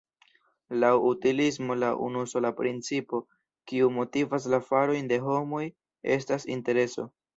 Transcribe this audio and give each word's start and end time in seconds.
Laŭ 0.83 0.89
utilismo 1.09 1.75
la 1.81 1.91
unusola 2.07 2.51
principo 2.61 3.19
kiu 3.73 3.91
motivas 3.99 4.49
la 4.55 4.61
farojn 4.71 5.13
de 5.13 5.21
homoj 5.27 5.65
estas 6.17 6.49
intereso. 6.57 7.07